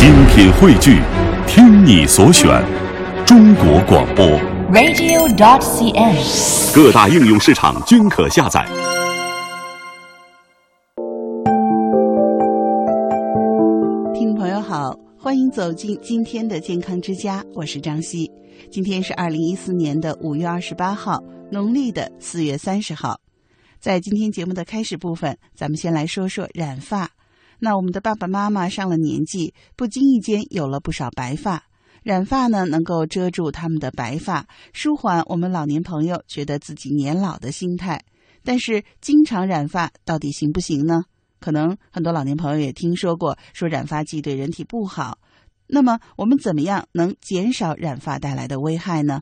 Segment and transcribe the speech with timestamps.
[0.00, 0.98] 精品汇聚，
[1.46, 2.48] 听你所选，
[3.26, 4.24] 中国广播。
[4.72, 6.74] radio.dot.cn，。
[6.74, 8.64] 各大应用市场均可下载。
[14.14, 18.26] 听众朋友好，欢迎走进今天的健康之家，我是张希。
[18.70, 21.22] 今天是二零一四年的五月二十八号，
[21.52, 23.20] 农历的四月三十号。
[23.78, 27.06] 在今天节目的开始部分，咱们先来说说染发。
[27.60, 31.62] 那我们的爸爸妈妈上了年纪，不经意间有了不少白发。
[32.02, 38.02] 染发呢，能够遮住他们的白发，舒缓我们老年朋友觉得自己年老的心态。
[38.42, 41.02] 但是，经常染发到底行不行呢？
[41.38, 45.18] 可能很多老年朋友也听说过，说染发剂对人体不好。
[45.66, 49.20] 那么，我们怎么样能减少染发带来的危害呢？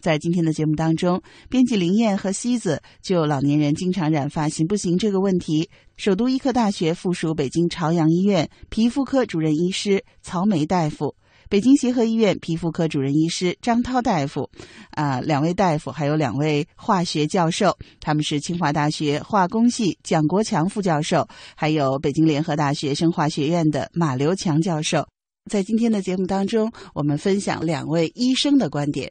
[0.00, 11.14] 在今天的节目当中，编辑林燕和西子就老年人经常染发行不行这个问题，首都医科大学附属北京朝阳医院皮肤科主任医师曹梅大夫。
[11.50, 14.50] 北京协和医院皮肤科主任医师张涛大夫，
[14.90, 25.06] 啊、两位大夫还有两位化学教授，他们是清华大学化工系蒋国强副教授，还有北京联合大学生化学院的马刘强教授。
[25.50, 29.10] 在今天的节目当中，我们分享两位医生的观点。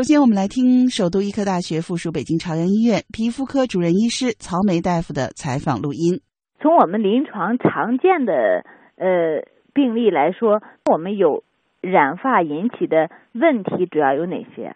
[0.00, 6.24] 首先，我们来听首都医科大学附属北京朝阳医院皮肤科主任医师曹梅大夫的采访录音。
[6.58, 8.64] 从我们临床常见的
[8.96, 9.44] 呃
[9.74, 11.44] 病例来说，我们有
[11.82, 14.74] 染发引起的问题主要有哪些？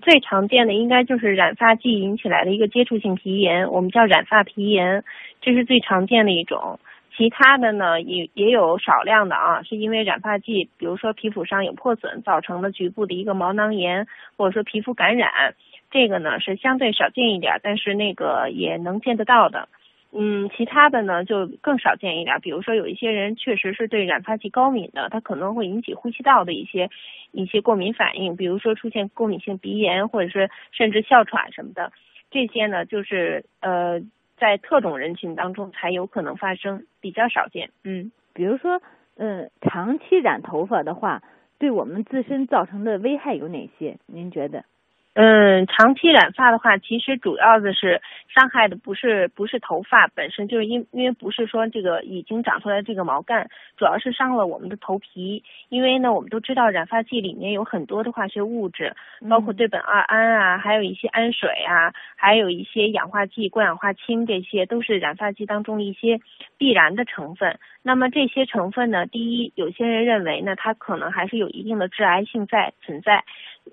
[0.00, 5.02] 最常见的应该就是染发剂引起来的一个接触性皮炎，我们叫染发皮炎，
[5.40, 6.78] 这是最常见的一种。
[7.16, 15.54] 其他的呢，也也有少量的啊，是因为染发剂，比如说皮肤上有破损造成的局部的一个毛囊炎，或者说皮肤感染，
[15.92, 19.68] 这个呢是相对少见一点，但是那个也能见得到的。
[20.10, 26.90] 嗯，其他的呢就更少见一点，比如说有一些人确实是对染发剂高敏的，他可能会引起呼吸道的一些
[27.30, 31.92] 一些过敏反应，比如说出现过敏性鼻炎，或者是甚至哮喘什么的，
[32.32, 34.00] 这些呢就是呃。
[34.36, 37.70] 在特种人群当中才有可能发生，比较少见。
[37.84, 38.80] 嗯，比如说，
[39.16, 41.22] 嗯，长期染头发的话，
[41.58, 43.98] 对我们自身造成的危害有哪些？
[44.06, 44.64] 您觉得？
[45.14, 48.02] 嗯，长期染发的话，其实主要的是
[48.34, 55.44] 伤害的不是不是头发本身，就是因因为不是说这个已经长出来这个毛干，主要是伤了我们的头皮。
[55.68, 58.96] 因为呢，我们都知道染发剂里面有很多的化学物质，
[59.30, 66.18] 包括对苯二胺啊，还有一些氨水啊，还有一些氧化剂、过氧化氢，这些都是染发剂当中一些
[66.58, 67.60] 必然的成分。
[67.82, 73.22] 那么这些成分呢，第一，有些人认为呢，它可能还是有一定的致癌性在存在。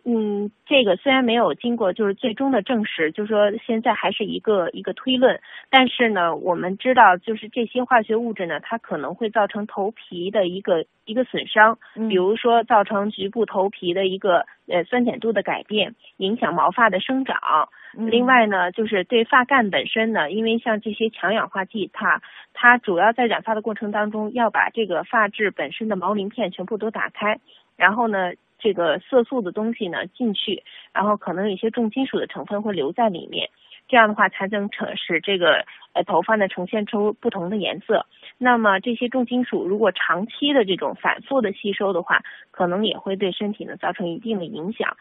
[0.06, 11.78] 嗯，这个虽然没有经过就是最终的证实，就是说现在还是一个一个推论，但是呢，我们知道就是这些化学物质呢，它可能会造成头皮的一个一个损伤，
[12.09, 17.69] 比如说造成局部头皮的一个呃酸碱度的改变，影响毛发的生长。
[17.94, 22.22] 另外呢，就是对发干本身呢，因为像这些强氧化剂，它
[22.53, 27.39] 它主要在染发的过程当中要把这个发质本身的毛鳞片全部都打开，
[27.75, 28.31] 然后呢。
[28.62, 30.63] 这个色素的东西呢进去，
[30.94, 33.50] 然后可能有一些重金属的成分会留在里面，
[33.88, 38.06] 这样的话才能成使这个呃头发呢呈现出不同的颜色。
[38.38, 42.22] 那么这些重金属如果长期的这种反复的吸收的话，
[42.52, 44.96] 可能也会对身体呢造成一定的影响。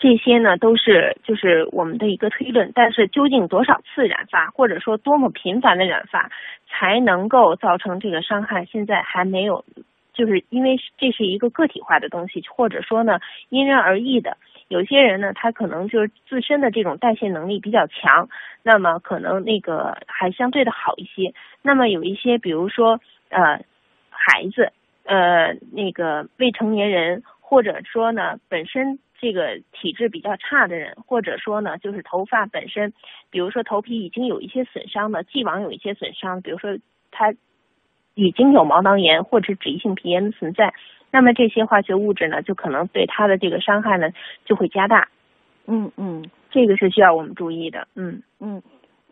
[0.00, 6.30] 这些呢都是就是我们的一个推论，但是究竟多少次染发，或者说多么频繁的染发
[6.68, 9.64] 才能够造成这个伤害，现在还没有。
[10.18, 13.20] 就是因为这是一个个体化的东西，或者说呢
[13.50, 14.36] 因人而异的。
[14.66, 18.28] 有些人呢，他可能就是自身的这种代谢能力比较强，
[18.64, 21.32] 那么可能那个还相对的好一些。
[21.62, 23.00] 那么有一些，比如说
[23.30, 23.64] 呃
[24.10, 24.72] 孩子，
[25.04, 32.92] 呃那个未成年人，或者说呢本身这个体质比较差的人，或者说呢就是头发本身，
[33.30, 36.76] 比如说头皮已经有一些损伤的，既往有一些损伤，比如说
[37.10, 37.32] 他
[38.18, 40.74] 已经有毛囊炎或者脂溢性皮炎的存在，
[41.12, 44.10] 那么这些化学物质呢就可能对他的这个伤害呢
[44.44, 45.08] 就会加大。
[45.66, 47.86] 嗯嗯，这个是需要我们注意的。
[47.94, 48.60] 嗯嗯，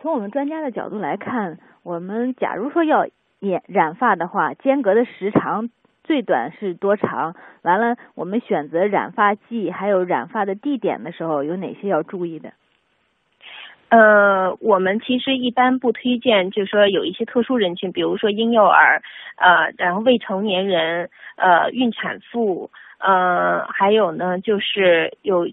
[0.01, 3.07] 从我们专家的角度来看，我们假如说要
[3.39, 5.71] 染染发的话，间隔的时长
[6.03, 7.37] 最短是多长？
[7.63, 12.53] 完了，我们选择染发剂还有染发的地点的时候，有哪些要注意的？
[13.97, 19.03] 呃，我们其实一般不推荐，就是说有一些特殊人群，比如说婴幼儿，
[19.37, 25.49] 呃，然后未成年人，呃，孕产妇，呃，还有呢，就是有。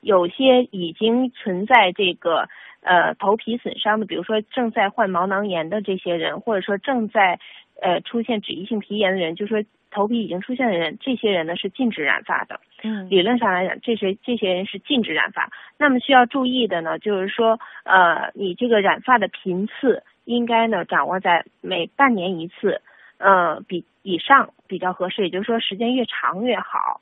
[0.00, 2.48] 有些已经存在这个
[2.82, 7.40] 呃头皮损伤的，比如说正在患毛囊炎的这些人，或者说正在
[7.82, 9.58] 呃出现脂溢性皮炎的人，就说
[9.90, 12.60] 头皮已经出现的人，这些人呢是禁止染发的。
[12.82, 15.50] 嗯，理论上来讲，这些这些人是禁止染发。
[15.78, 22.80] 那么需要注意的呢，就是说呃你这个染发的频次应该呢掌握在每半年一次，
[23.18, 27.00] 呃比以上比较合适，也就是说时间越长越好。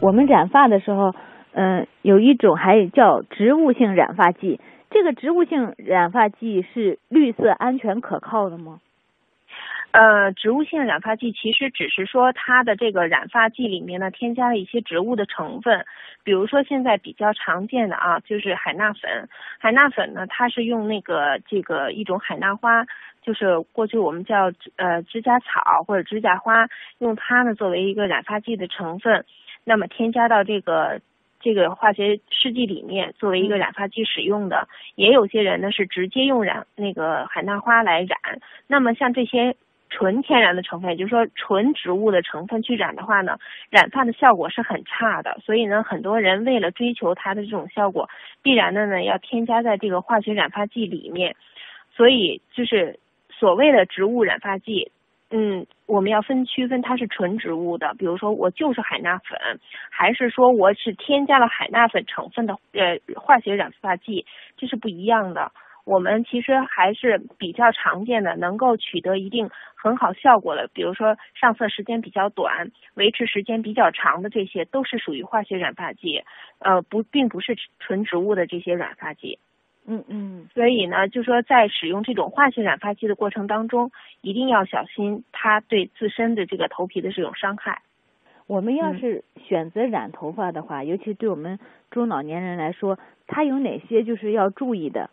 [0.00, 1.14] 我们染发的时候。
[1.58, 4.60] 嗯，有一种还叫植物性染发剂，
[4.90, 8.78] 这个植物性染发剂是绿色、安全、可靠的吗？
[9.96, 15.86] 呃，植物性染发剂其实只是说它的这个染发剂里面呢添加了一些植物的成分，
[16.22, 19.26] 比如说现在比较常见的啊，就是海娜粉。
[19.58, 22.84] 海娜粉呢，它是用那个这个一种海娜花，
[23.22, 29.24] 就是过去我们叫呃指甲草或者指甲花，用它呢作为一个染发剂的成分，
[29.64, 31.00] 那么添加到这个。
[31.38, 34.66] 这个化学试剂里面作为一个染发剂使用的，
[34.96, 38.18] 也有些人呢是直接用染那个海娜花来染。
[38.66, 39.54] 那么像这些
[39.88, 43.38] 纯天然的成分，也就是说纯植物的成分去染的话呢，
[43.70, 45.38] 染发的效果是很差的。
[45.44, 48.08] 所以呢，很多人为了追求它的这种效果，
[48.42, 51.36] 必然的呢要添加在这个化学染发剂里面。
[51.94, 52.98] 所以就是
[53.30, 54.92] 所谓的植物染发剂。
[55.28, 59.58] 嗯，我们要分区分它是纯植物的，比如说我就是海纳粉，
[59.90, 64.24] 还是说我是添加了海纳粉成分的呃化学染发剂，
[64.56, 65.50] 这是不一样的。
[65.86, 76.24] 我们其实还是比较常见的，能够取得一定很好效果的，比如说上色时间比较短、维持时间比较长的，这些都是属于化学染发剂，
[76.58, 79.38] 呃，不，并不是纯植物的这些染发剂。
[79.86, 83.92] 嗯嗯，所以呢，就说在使用这种化学染发剂的过程当中，
[84.22, 87.82] 一定要小心它对自身的这个头皮的这种伤害。
[88.48, 91.60] 我们要是选择染头发的话，尤其对我们
[91.92, 92.98] 中老年人来说，
[93.28, 95.10] 它有哪些就是要注意的？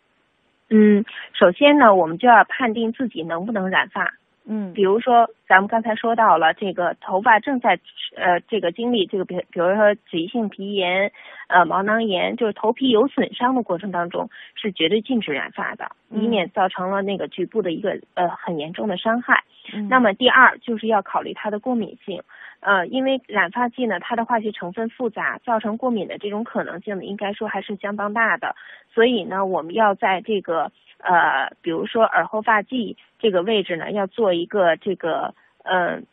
[0.70, 4.14] 嗯，首先呢，我们就要判定自己能不能染发。
[4.46, 7.78] 嗯，比如说，咱们刚才说到了这个头发正在
[8.14, 11.12] 呃这个经历这个比比如说脂溢性皮炎
[11.48, 19.44] 呃毛囊炎，就是头皮有损伤的过程当中，是绝对禁止染发的，以免造成了那个局部的一个呃很严重的伤害。
[19.88, 22.22] 那么第二就是要考虑它的过敏性，
[22.64, 28.56] 呃，因为染发剂呢它的化学成分复杂，造成过敏的这种可能性呢应该说还是相当大的，
[28.92, 30.72] 所以呢我们要在这个。
[31.06, 35.34] 呃，比如说耳后发际这个位置呢，要做一个这个
[35.64, 36.06] 嗯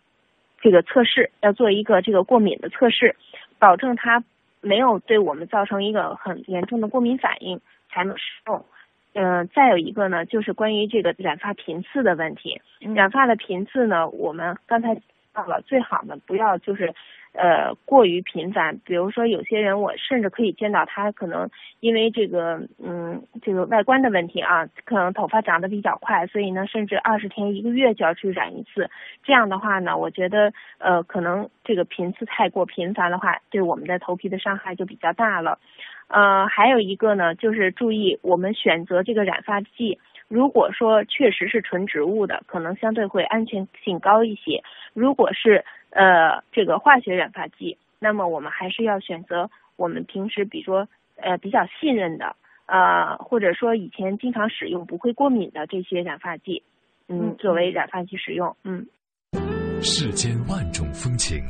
[0.59, 3.15] 这个测试，要做一个这个过敏的测试，
[3.57, 4.21] 保证它
[4.59, 8.65] 没有对我们造成一个很严重的过敏反应才能使用。
[9.13, 12.61] 嗯，再有一个呢，就是关于这个染发频次的问题。
[12.93, 14.99] 染发的频次呢，我们刚才
[15.33, 16.93] 到了，最好呢不要就是。
[17.33, 28.89] 呃，过于频繁，比如说有些人，我甚至可以见到他可能因为这个，嗯，这个外观的问题啊，可能头发长得比较快，所以呢，甚至二十天、一个月就要去染一次。
[29.23, 35.57] 这样的话呢，我觉得，呃，可能这个频次太过频繁的话，对我们的头皮的伤害就比较大了。
[36.11, 44.61] 呃，还有一个呢，就是注意我们选择这个染发剂，如果说确实是纯植物的，可能相对会安全性高一些。
[44.93, 56.61] 如果是呃，这个化学染发剂，那么我们还是要选择我们平时，比如说呃比较信任的，呃或者说以前经常使用不会过敏的这些染发剂，
[57.07, 58.85] 嗯，作为染发剂使用，嗯。
[59.81, 61.41] 世间万种风情，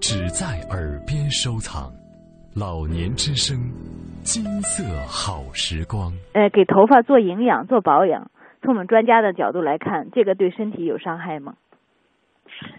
[0.00, 2.03] 只在耳边收藏。
[2.56, 3.58] 老年之声，
[4.22, 6.12] 金色好时光。
[6.34, 8.30] 呃，给头发做营养、做保养，
[8.62, 11.54] 从我们专家的角度来看，这个对身体有伤害吗？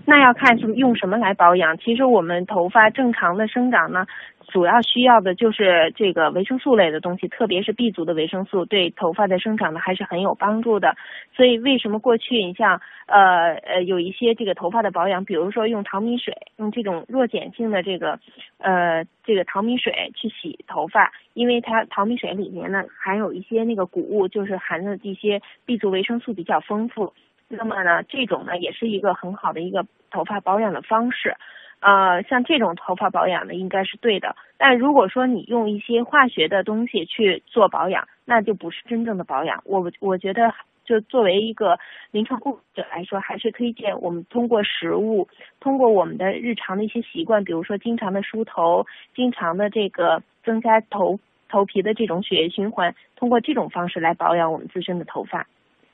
[0.06, 1.78] 那要看什么用什么来保养。
[1.78, 4.06] 其实我们头发正常的生长呢，
[4.48, 10.96] 主要需要的就是这个维生素类的东西，特别是 B 族的维生素，对头发的生长呢还是很有帮助的。
[11.36, 18.20] 所以为什么过去你像呃呃有一些这个头发的保养，比如说用淘米水，用这种弱碱性的这个
[18.60, 27.14] 呃这个淘米水去洗头发，因为它淘米水里面呢含有一些那个谷物，就是含的这些 B 族维生素比较丰富。
[27.48, 31.36] 那么呢，这种呢也是一个很好的一个头发保养的方式，
[31.80, 34.36] 呃，像这种头发保养呢应该是对的。
[34.58, 39.62] 但如果说你用一些化学的东西去做保养，那就不是真正的保养。
[39.66, 40.52] 我我觉得，
[40.86, 41.78] 就作为一个
[42.10, 45.28] 临床顾者来说，还是推荐我们通过食物，
[45.60, 55.46] 通过我们的日常的一些习惯，比如说经常的梳头，经常的这个增加头头皮的这种血液循环，通过这种方式来保养我们自身的头发。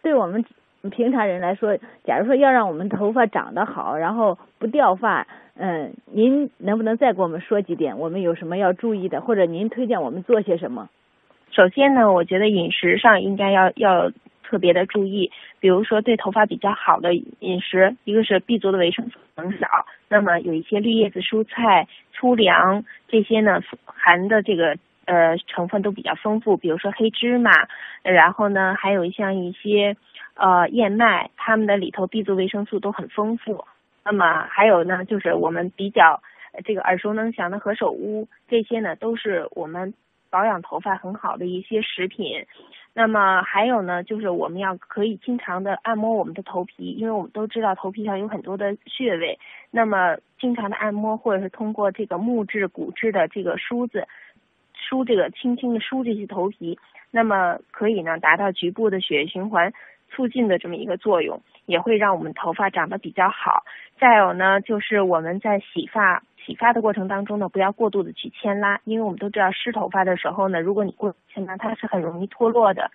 [0.02, 0.46] 对我们。
[0.90, 8.00] 平常人来说，假如说要让我们头发长得好，然后不掉发，嗯，您能不能再给我们说几点？
[8.00, 10.90] 我们有什么要注意的，或者您推荐我们做些什么？
[11.52, 14.10] 首先呢，我觉得饮食上应该要要
[14.44, 19.68] 特别的注意，比如说对头发比较好的饮食，一个是 B 族的维生素很少，
[20.10, 27.52] 那么有一些绿叶子蔬菜、粗粮这些呢，含的这个呃成分都比较丰富，比如说黑芝麻，
[28.02, 29.96] 然后呢，还有像一些。
[30.36, 33.66] 呃，燕麦，它们的里头 B 族维生素都很丰富。
[34.04, 36.22] 那么还有呢，就是我们比较
[36.64, 39.94] 这个耳熟能详的何首乌，这些呢都是我们
[40.30, 42.46] 保养头发很好的一些食品。
[42.94, 49.40] 那么还有呢，就是我们要可以经常的按摩我们的头皮，因为我们都知道头皮上有很多的穴位。
[49.70, 54.08] 那么经常的按摩，或者是通过这个木质、骨质的这个梳子
[54.74, 56.78] 梳这个轻轻的梳这些头皮，
[57.12, 59.72] 那么可以呢达到局部的血液循环。
[60.12, 63.64] 促进的这么一个作用，也会让我们头发长得比较好。
[64.00, 72.92] 再有呢，就是我们在洗发洗发的过程当中呢，不要过度的去牵拉，因为我们都知道湿头发的时候呢，如果你过牵拉，它是很容易脱落的。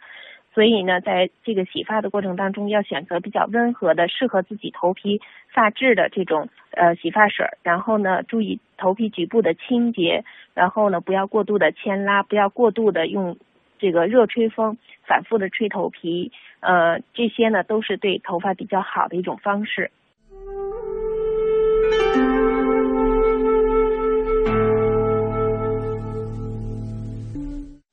[0.53, 5.21] 所以呢，在这个洗发的过程当中，要选择比较温和的、适合自己头皮
[5.53, 7.47] 发质的这种呃洗发水。
[7.63, 10.25] 然后呢，注意头皮局部的清洁。
[10.55, 13.37] 然后呢，不要过度的牵拉，不要过度的用。
[13.79, 16.33] 这个热吹风反复的吹头皮，
[16.67, 19.89] 呃，这些呢都是对头发比较好的一种方式。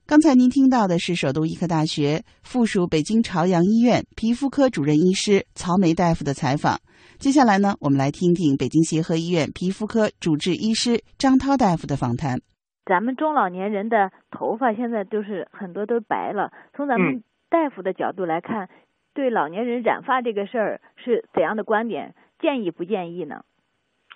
[0.08, 6.80] 刚才您听到的是首都医科大学附属北京朝阳医院皮肤科主任医师曹梅大夫的采访。
[7.20, 12.40] 接下来呢，我们来听听北京协和医院皮肤科主治医师张涛大夫的访谈。
[12.86, 16.52] 咱们中老年人的头发现在都是很多都白了。
[16.76, 17.24] 从咱们
[17.54, 18.68] 大夫的角度来看，
[19.14, 22.16] 对老年人染发这个事儿是怎样的观点？
[22.40, 23.44] 建议不建议呢？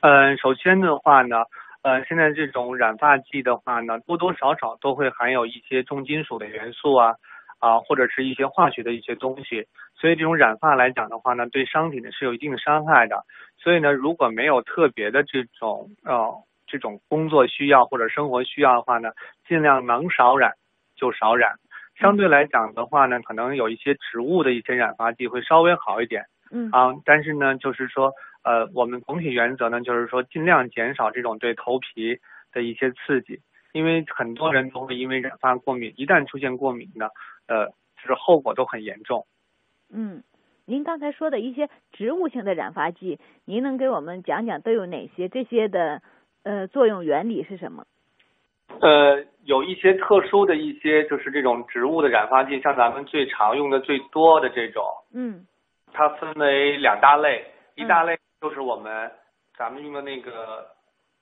[0.01, 1.43] 嗯，首先的话呢，
[1.83, 7.13] 呃，现在这种染发剂的话呢，多多少少都会含有一些重金属的元素啊，
[7.59, 9.67] 啊，或者是一些化学的一些东西。
[9.93, 13.23] 所以这种染发来讲的话呢，对伤体呢是有一定的伤害的。
[13.59, 16.43] 所以呢，如果没有特别的这种呃。
[16.69, 19.11] 这种工作需要或者生活需要的话呢，
[19.47, 20.51] 尽量能少染
[20.97, 21.53] 就少染。
[21.99, 26.25] 相对来讲的话呢，可能有一些植物的一些染发剂会稍微好一点。
[26.51, 28.13] 嗯啊，但是呢，就是说
[28.43, 32.17] 呃，我们总体原则呢，就是说尽量减少这种对头皮
[32.53, 33.41] 的一些刺激，
[33.73, 37.09] 因为很多人都会因为染发过敏，一旦出现过敏呢，
[37.47, 39.25] 呃，就是后果都很严重。
[39.91, 40.23] 嗯，
[40.65, 45.27] 您刚才说的一些植物性的染发剂，您能给我们讲讲都有哪些？
[45.29, 46.01] 这些的。
[46.43, 47.85] 呃，作用原理是什么？
[48.79, 54.83] 呃，有一些特殊的一些，就是这种植物的染发剂，像咱们最常用的、最多的这种，
[55.15, 55.45] 嗯，
[55.93, 59.09] 它分为两大类，一大类就是我们
[59.57, 60.65] 咱们用的那个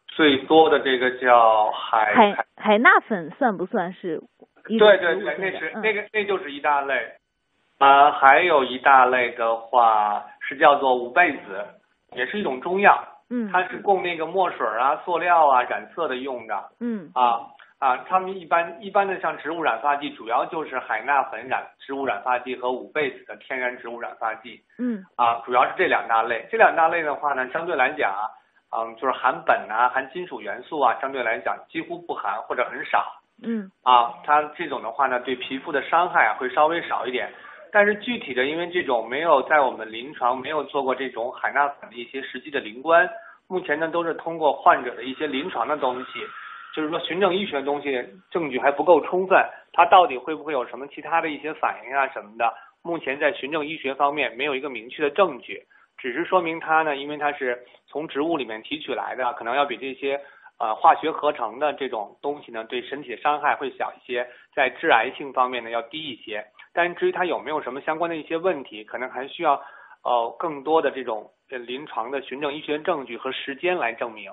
[0.08, 4.20] 最多的这个叫海海海纳粉，算不算是？
[4.68, 6.96] 对对对，那是那个那就是一大类。
[7.78, 11.64] 啊，还有一大类的话是叫做五倍子，
[12.16, 12.98] 也是一种中药。
[13.30, 16.56] 嗯，它是供那个墨水啊、塑料啊染色的用的。
[16.80, 17.42] 嗯，啊
[17.80, 24.62] 啊，他们一般一般的像植物染发剂，主要就是海纳粉染植物染发剂和五倍子的天然植物染发剂。
[24.78, 26.48] 嗯，啊，主要是这两大类。
[26.50, 28.32] 这两大类的话呢，相对来讲啊，
[28.76, 33.06] 嗯，就是含苯啊、含金属元素啊，相对来讲几乎不含或者很少。
[33.44, 37.30] 嗯，啊，它这种的话呢，对皮肤的伤害啊会稍微少一点。
[37.74, 43.10] 但是具体的，因为这种没有在我们临床没有做过这种海纳粉的一些实际的临观，
[43.50, 46.22] 目前呢都是通过患者的一些临床的东西，
[46.76, 49.42] 就是说循证医学的东西证据还不够充分，
[49.72, 52.54] 它到底会不会有什么其他的一些反应啊什么的，
[52.84, 55.64] 目前在循证医学方面没有一个明确的证据，
[55.98, 60.20] 只是说明它呢，因为它是从植物里面提取来的，可能要比这些
[60.60, 66.46] 呃化学合成的这种东西呢，对身体的伤害会小一些，在致癌性方面呢要低一些。
[66.74, 69.54] 但至于它有没有什么相关的一些问题，可能还需要
[70.04, 74.30] 呃更多的这种临床的循证医学证据和时间来证明。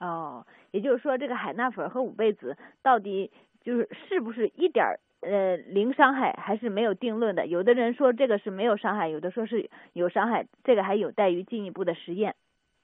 [0.00, 3.30] 哦，也就是说，这个海娜粉和五倍子到底
[3.62, 7.46] 就是是不是一点儿呃零伤害，还是没有定论的？
[7.46, 12.34] 有的人说这个是没有伤害，有的说是有伤害，这个还有待于进一步的实验。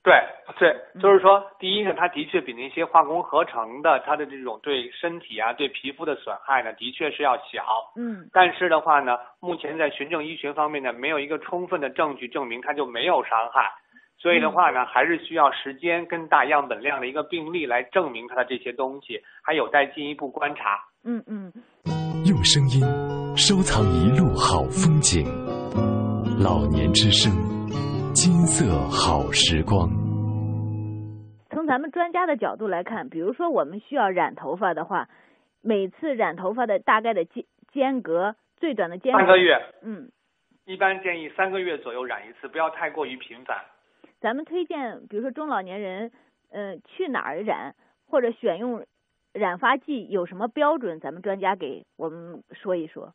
[0.02, 0.12] 对
[0.58, 7.64] 对，就是说，第一呢，它的确比那些化工合成的，它的这种对身体啊、对皮肤的损害呢，的确是要小。
[7.96, 8.28] 嗯。
[8.30, 13.72] 但是的话呢，目前在循证医学方面呢，没有一个充分的证据证明它就没有伤害，
[14.24, 20.80] 所以的话呢，还是需要时间跟大样本量的一个病例来证明它的这些东西，还有待进一步观察。
[21.04, 21.52] 嗯嗯。
[22.24, 22.80] 用声音
[23.36, 25.26] 收藏一路好风景，
[26.42, 27.30] 老年之声。
[28.14, 29.90] 金色好时光。
[31.50, 35.06] 从咱们专家的角度来看，比如说我们需要染头发的话，
[35.60, 39.54] 每次染头发的大概的间间隔，最短的间隔三个月。
[39.82, 40.08] 嗯，
[40.64, 43.58] 一般建议三个月左右染一次，不要太过于频繁。
[44.24, 46.10] 咱们推荐，比如说中老年人，
[46.50, 47.74] 嗯，去哪儿染
[48.08, 48.86] 或者选用
[49.34, 50.98] 染发剂有什么标准？
[50.98, 53.12] 咱们专家给我们说一说。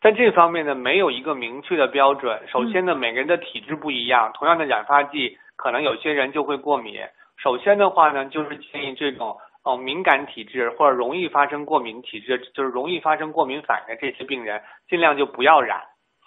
[0.00, 2.48] 在这方面呢，没有一个明确的标准。
[2.48, 6.98] 首先呢，每个人的体质不一样，同样的染发剂，可能有些人就会过敏。
[7.36, 15.82] 首先的话呢，就是建议这种哦敏感体质或者容易发生过敏体质，就是容易发生过敏反应的这些病人，尽量就不要染。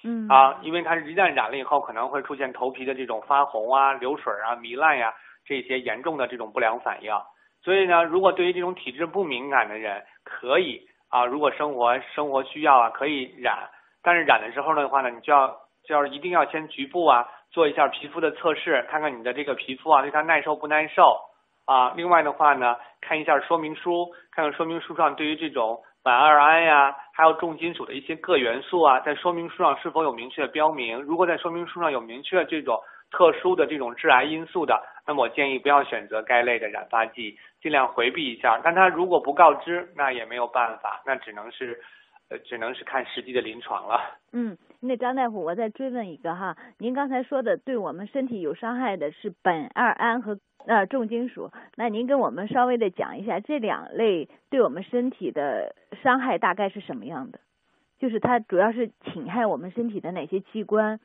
[0.06, 5.14] 嗯啊，因为它一旦染了以后，可能会出现头皮的这种发红啊、流水啊、糜烂呀
[5.46, 7.12] 这些严重的这种不良反应。
[7.64, 10.88] 所以呢，如果对于这种体质不敏感的人，可以。
[11.10, 13.70] 啊，如果生活生活需要啊，可以染，
[14.04, 15.48] 但是染的时候的话呢，你就要
[15.84, 21.22] 就要一定要先局部啊做一下皮肤的测试，看看你的这个皮肤啊对它耐受不耐受
[21.66, 21.94] 啊。
[21.96, 31.02] 另外的话呢，看一下说明书，看看说明书上对于这种苯二胺呀，还有重金属的一些各元素啊，在说明书上是否有明确标明？
[31.02, 38.62] 如果在说明书上有明确这种特殊的这种致癌因素的，那么我建议不要选择该类的染发剂，尽量回避一下。
[38.64, 41.82] 但他如果不告知，那也没有办法，那只能是，
[42.30, 44.00] 呃，只能是看实际的临床了。
[44.34, 57.40] 嗯，那张大夫，我再追问一个哈，您刚才说的对我们身体有伤害的是苯二胺和呃重金属，那您跟我们稍微的讲一下这两类对我们身体的伤害大概是什么样的？
[57.98, 61.00] 就是它主要是侵害我们身体的哪些器官？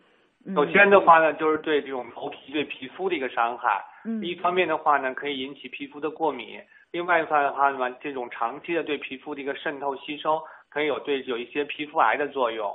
[0.55, 3.85] 首先的话呢，就是对这种头皮对皮肤的一个伤害。
[4.07, 4.23] 嗯。
[4.25, 6.59] 一方面的话呢，可以引起皮肤的过敏；
[6.91, 12.75] 另外一方面的话呢，这种长期的对皮肤的一个渗透吸收，可以有对有一些皮肤癌的作用。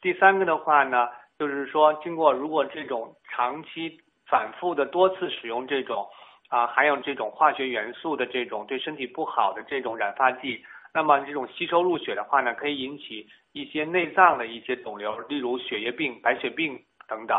[0.00, 6.06] 第三个的话呢，就是说经过如果这种长期反复的多次使用这种
[6.48, 10.62] 啊含有这种化学元素的这种对身体不好的这种染发剂，
[10.94, 16.78] 那么这种吸收入血的话呢，可以引起一些内脏的一些肿瘤，例如血液病、白血病。
[17.10, 17.36] 等等，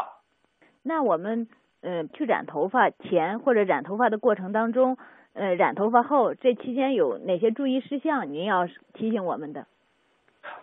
[0.84, 1.48] 那我们
[1.82, 4.98] 呃去染头发前或者染头发的过程当中，
[5.32, 8.34] 呃染头发后这期间有哪些注意事项？
[8.34, 9.68] 您要提醒我们的。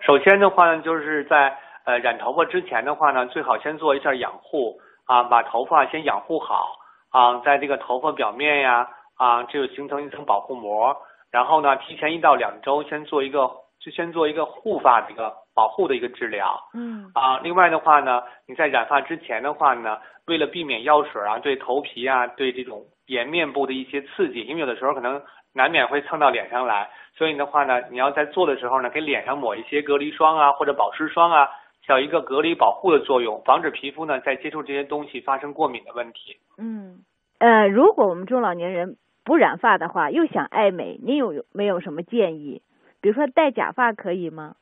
[0.00, 6.76] 首先的话呢，就是在呃染头发之前的话呢，最好先做一下养护啊，把头发先养护好
[7.10, 10.96] 啊，在这个头发表面呀啊，这个形成一层保护膜，
[11.30, 13.50] 然后呢，提前一到两周先做一个。
[13.80, 25.22] 就先做一个护发的一个保护的一个治疗，嗯啊，另外的话呢，你在染发之前的话呢，为了避免药水啊对头皮啊对这种颜面部的一些刺激，因为有的时候可能
[25.52, 31.48] 难免会蹭到脸上来，所以的话呢，你要在做的时候呢，给脸上抹一些隔离霜啊或者保湿霜啊，
[31.82, 36.36] 起到一个隔离保护的作用，防止皮肤呢在接触这些东西发生过敏的问题。
[36.58, 37.00] 嗯，
[37.38, 42.62] 呃，如果我们中老年人不染发的话，又想爱美，您有没有什么建议？
[43.00, 44.54] 比如说戴假发可以吗？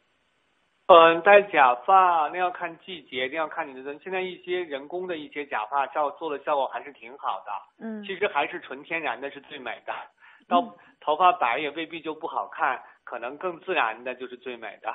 [0.88, 3.98] 嗯，戴假发那要看季节，一定要看你的人。
[4.04, 7.84] 现在一些人工的一些假发照做的效果还是挺好的。
[7.84, 9.92] 嗯，其实还是纯天然的是最美的。
[10.48, 10.62] 到
[11.00, 14.88] 头发白也未必就不好看，可能更自然的就是最美的。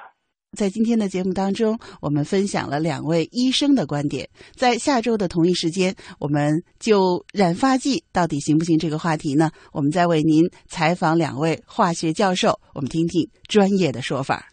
[0.57, 4.29] 在今天的节目当中，我们分享了两位医生的观点。
[4.53, 9.49] 在下周的同一时间，我们就染发剂到底行不行这个话题呢？
[9.71, 14.50] 我们再为您采访两位化学教授，我们听听专业的说法。